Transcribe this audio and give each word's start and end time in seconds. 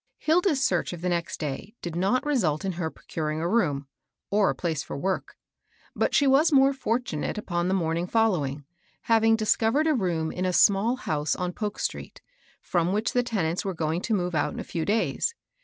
I 0.27 0.31
ILDA'S 0.31 0.63
search 0.63 0.93
of 0.93 1.01
the 1.01 1.09
next 1.09 1.39
day 1.39 1.75
did 1.83 1.95
not 1.95 2.23
r^ 2.23 2.35
suit 2.35 2.65
in 2.65 2.71
her 2.71 2.89
procuring 2.89 3.39
a 3.39 3.47
room, 3.47 3.85
or 4.31 4.49
a 4.49 4.55
place 4.55 4.81
for 4.81 4.97
work; 4.97 5.37
but 5.95 6.15
she 6.15 6.25
was 6.25 6.51
more 6.51 6.73
fortunate 6.73 7.37
upon 7.37 7.67
the 7.67 7.75
^ 7.75 7.77
morning 7.77 8.07
following, 8.07 8.65
having 9.03 9.35
discovered 9.35 9.85
a 9.85 9.91
i^ 9.93 9.99
room 9.99 10.31
in 10.31 10.43
a 10.45 10.53
small 10.53 10.95
house 10.95 11.35
on 11.35 11.53
Polk 11.53 11.77
street, 11.77 12.23
from 12.61 12.91
which 12.91 13.13
the 13.13 13.21
tenants 13.21 13.63
were 13.63 13.75
going 13.75 14.01
to 14.01 14.15
move 14.15 14.33
out 14.33 14.53
in 14.55 14.59
a 14.59 14.63
few 14.63 14.85
days. 14.85 15.35